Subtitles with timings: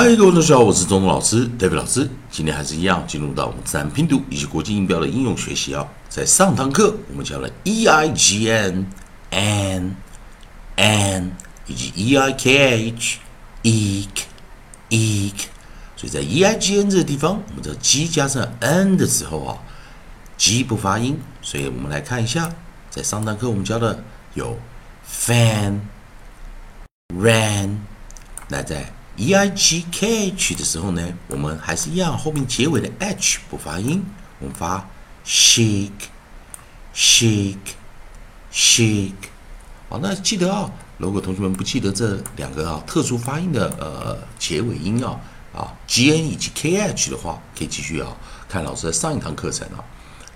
[0.00, 2.08] 嗨，各位同学好，我是中东老师 David 老师。
[2.30, 5.84] 今天还是一样，进入到我们自然拼读以及国际音标的应用学习啊。
[6.08, 8.86] 在上堂课我们教了 e i g n
[9.30, 9.96] n
[10.76, 11.32] n
[11.66, 13.18] 以及 e i k h
[13.64, 14.22] eek
[14.90, 15.48] e k，
[15.96, 19.58] 所以在 e i g n 这个地方，我们知道 g 加上 n 的时候啊
[20.36, 22.48] ，g 不发音，所以我们来看一下，
[22.88, 24.00] 在上堂课我们教的
[24.34, 24.56] 有
[25.12, 25.80] fan
[27.16, 27.78] ran，
[28.46, 34.00] 那在 e i g k h 的时候呢，我们还是一样，后面结尾的 h 不发音，
[34.38, 34.88] 我们发
[35.26, 35.90] shake
[36.94, 37.56] shake
[38.52, 39.12] shake。
[39.88, 45.18] 好，那记得啊，如果同学们不记得这两个啊特殊发音的呃结尾音啊
[45.52, 48.16] 啊 g n 以及 k h 的话，可以继续啊
[48.48, 49.82] 看老师的上一堂课程啊。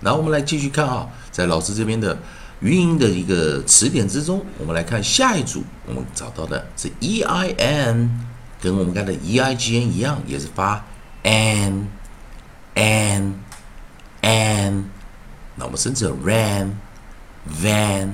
[0.01, 2.17] 然后我们来继续看啊，在老师这边的
[2.59, 8.32] 语音的一个词典之中，我们来看下一组，我们找到的是 e i n。
[8.63, 10.81] 跟我们刚才的 e i g n 一样，也是发
[11.23, 11.85] n
[12.75, 13.35] n
[14.21, 14.85] n，。
[15.55, 16.71] 那我们甚至 ran
[17.61, 18.09] van，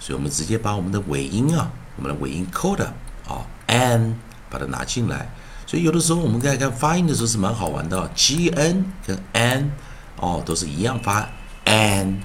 [0.00, 2.86] 所以我们直接把我们的尾音啊，我们的尾音 coda
[3.28, 4.16] 啊 n，
[4.50, 5.32] 把它拿进来。
[5.68, 9.70] 所以有的时候我们在看发音的时候是蛮好玩的，g n 跟 n，
[10.16, 11.30] 哦都是一样发
[11.66, 12.16] an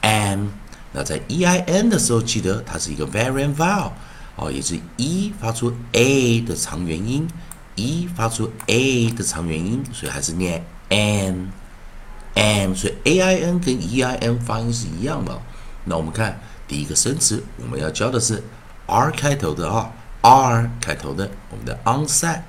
[0.00, 0.48] an。
[0.92, 3.90] 那在 e i n 的时候，记得它是一个 variant vowel。
[4.36, 7.28] 哦，也是 e 发出 a 的长元音
[7.74, 15.38] ，e 发出 a 的长元音，所以还是念 an，an，所以 a i n 跟 e i n 发音是一样的。
[15.84, 18.42] 那我们看第一个生词，我们要教的是
[18.86, 22.40] r 开头的啊，r 开头的，我们的 onside，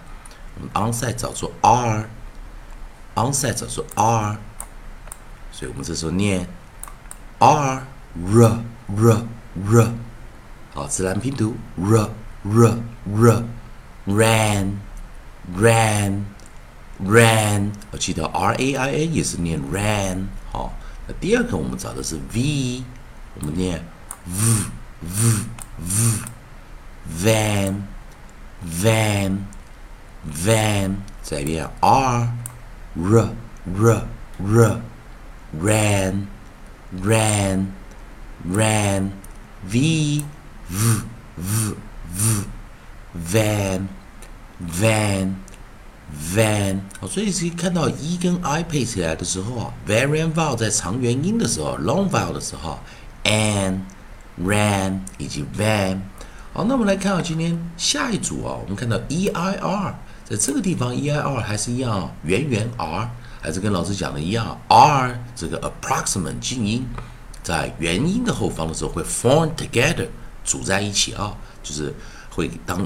[0.56, 4.38] 我们 onside 找出 r，onside 找出 r，
[5.52, 6.47] 所以我们这时候念
[7.40, 7.84] r
[8.16, 8.64] r
[8.95, 9.22] r
[9.66, 9.94] r。
[10.75, 12.09] 好，自然拼读，r
[12.43, 13.43] r r
[14.07, 14.71] ran
[15.55, 16.23] ran
[17.05, 20.25] ran，我记得 r a i n 也是念 ran。
[20.51, 20.73] 好，
[21.07, 22.83] 那第二个我们找的是 v，
[23.39, 23.85] 我们念
[24.25, 24.63] v
[25.01, 25.45] v
[25.78, 26.23] v
[27.23, 27.83] van
[28.66, 29.38] van
[30.28, 32.29] van，再一遍 r
[32.95, 33.29] r
[33.75, 34.07] r
[34.39, 34.81] r
[35.62, 36.25] ran
[37.00, 37.67] ran
[38.51, 39.12] ran
[39.67, 40.25] v
[40.69, 41.01] v
[41.35, 41.75] v
[42.13, 42.46] v
[43.13, 43.88] van
[44.59, 45.35] van
[46.34, 52.79] van 好，所以可以看到 e 跟 i 配起来的时候啊，varian vowel 在长元音的时候，long vowel 的时候
[53.24, 53.81] ，an
[54.40, 56.00] ran 以及 van。
[56.53, 63.09] 好，那我们来看啊，今天下一组啊，我们看到 e i r 在这个地方，e i r 还是一样元元 r，
[63.41, 66.85] 还是跟老师讲的一样，r 这个 approximate 静音
[67.41, 70.07] 在元音的后方的时候会 form together。
[70.44, 71.94] 组在一起啊，就是
[72.30, 72.86] 会当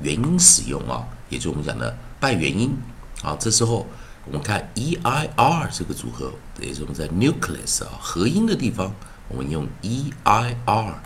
[0.00, 2.74] 元音使用啊，也就我们讲的半元音
[3.22, 3.36] 啊。
[3.38, 3.86] 这时候
[4.26, 8.92] 我们看 e i r 这个组合，也就是我们在 nucleus 啊合音的地方，
[9.28, 11.02] 我们用 e i r。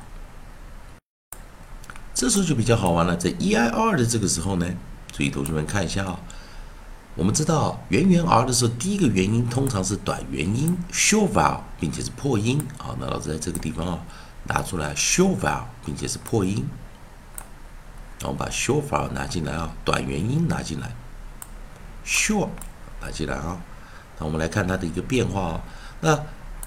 [2.14, 4.66] 这时候就比较好玩了，在 e i r 的这个时候呢，
[5.12, 6.18] 注意同学们看一下啊，
[7.14, 12.96] 我们知道元元 r 的时候，第一个元音通常是短元音 short vowel，并且是破音啊。
[13.00, 13.98] 那老师在这个地方啊。
[14.44, 16.66] 拿出来 short vowel，并且是破音。
[18.20, 20.90] 那我们把 short vowel 拿进来啊，短元音拿进来
[22.04, 22.48] ，short
[23.00, 23.60] 拿进来啊。
[24.18, 25.60] 那我们来看它的一个变化啊。
[26.00, 26.20] 那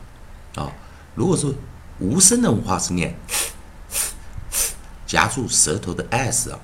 [0.55, 0.71] 啊，
[1.15, 1.53] 如果说
[1.99, 3.15] 无声的话是念
[5.05, 6.59] 夹住舌头的 s 啊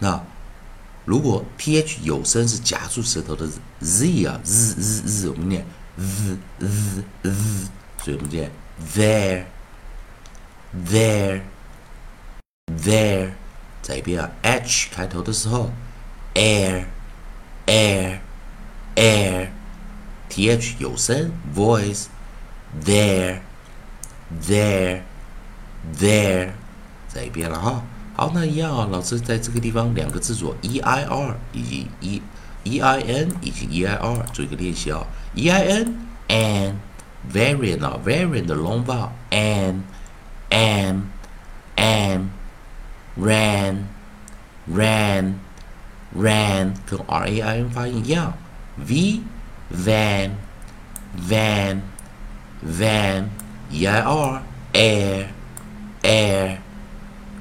[0.00, 0.24] 那
[1.04, 3.48] 如果 th 有声是夹住舌头的
[3.80, 5.66] z 啊，z z z，我们念
[5.96, 7.68] z z z，
[8.04, 8.48] 所以我们念
[8.94, 9.44] there
[10.86, 11.40] there
[12.84, 13.32] there。
[13.82, 15.72] 再一遍啊，h 开头的时候
[16.34, 16.84] ，air
[17.66, 18.20] air
[18.94, 19.48] air。
[20.29, 22.05] th 有声 voice
[22.83, 23.39] there
[24.47, 25.01] there
[25.99, 26.51] there。
[27.07, 27.83] 再一遍了哈。
[28.15, 32.21] 好，那一样啊，老师在这个地方两个字组 e i r 以及 e
[32.63, 35.05] e i n 以及 e i r 做一个练习啊。
[35.35, 35.95] e i n
[36.27, 36.75] an
[37.31, 39.81] variant 啊，variant 的 long vowel an
[40.49, 41.01] an
[41.75, 42.29] an
[43.19, 43.83] ran
[44.71, 45.33] ran
[46.15, 48.33] ran 跟 r a i n 发音一样。
[48.77, 49.21] v
[49.70, 50.30] Van
[51.28, 51.82] van
[52.62, 53.30] van
[53.70, 54.42] e i r
[54.72, 55.26] air
[56.02, 56.58] air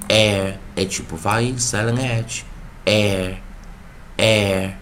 [0.07, 3.37] air h 不发音，silent h，air
[4.17, 4.73] air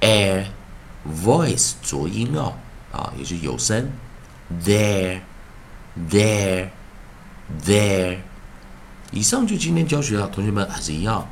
[0.00, 0.46] air
[1.24, 2.52] voice 浊音哦，
[2.92, 3.90] 啊，也是有声
[4.64, 5.20] ，there
[6.10, 6.68] there
[7.64, 8.18] there。
[9.12, 11.26] 以上就今天教学了，同学们还是一样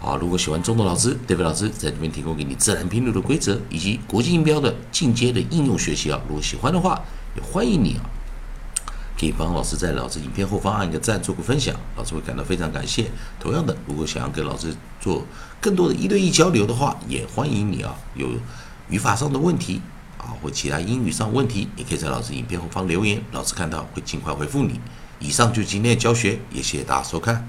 [0.00, 0.16] 啊。
[0.20, 7.02] 如果喜欢中东老师、David 老师在这边提供给你自然拼读的规则以及国际音标的进阶的应用学习啊，如果喜欢的话，
[7.34, 8.10] 也欢迎你啊。
[9.18, 13.10] 可以帮老师在老师影片后方按个赞，做个分享，老师会感到非常感谢。
[13.40, 15.24] 同样的，如果想要跟老师做
[15.58, 17.96] 更多的一对一交流的话，也欢迎你啊。
[18.14, 18.28] 有
[18.90, 19.80] 语法上的问题
[20.18, 24.78] 啊，或其他英语上问题，也可以在老师影片后方留言，老师看到会尽快回复你。
[25.18, 27.48] 以上就是今天的教学，也谢谢大家收看。